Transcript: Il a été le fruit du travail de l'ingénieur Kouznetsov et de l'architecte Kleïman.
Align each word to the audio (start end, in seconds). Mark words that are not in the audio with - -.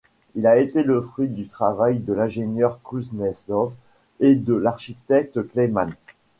Il 0.33 0.47
a 0.47 0.57
été 0.57 0.81
le 0.81 0.99
fruit 0.99 1.27
du 1.27 1.47
travail 1.47 1.99
de 1.99 2.11
l'ingénieur 2.11 2.81
Kouznetsov 2.81 3.75
et 4.19 4.33
de 4.33 4.55
l'architecte 4.55 5.47
Kleïman. 5.49 5.91